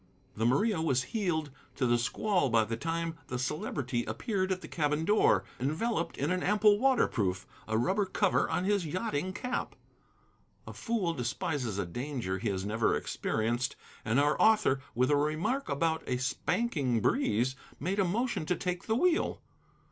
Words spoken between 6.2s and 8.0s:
an ample waterproof, a